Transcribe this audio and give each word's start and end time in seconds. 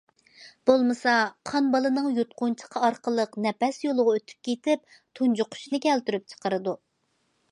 بولمىسا 0.67 1.11
قان 1.49 1.67
بالىنىڭ 1.75 2.07
يۇتقۇنچىقى 2.15 2.81
ئارقىلىق 2.87 3.37
نەپەس 3.47 3.79
يولىغا 3.87 4.17
ئۆتۈپ 4.19 4.49
كېتىپ 4.49 4.97
تۇنجۇقۇشنى 5.19 5.83
كەلتۈرۈپ 5.87 6.29
چىقىرىدۇ. 6.33 6.77